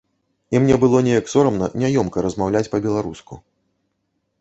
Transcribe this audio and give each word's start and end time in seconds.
І 0.55 0.61
мне 0.63 0.77
было 0.83 1.01
неяк 1.09 1.29
сорамна, 1.35 1.69
няёмка 1.83 2.25
размаўляць 2.29 2.67
па-беларуску. 2.75 3.43